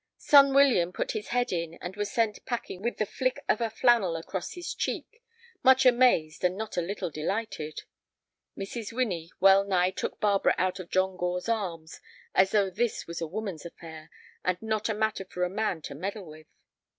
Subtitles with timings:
[0.17, 3.69] Son William put his head in, and was sent packing with the flick of a
[3.69, 5.21] flannel across his cheek,
[5.61, 7.83] much amazed and not a little delighted.
[8.57, 8.91] Mrs.
[8.91, 11.99] Winnie wellnigh took Barbara out of John Gore's arms,
[12.33, 14.09] as though this was a woman's affair,
[14.43, 16.47] and not a matter for a man to meddle with.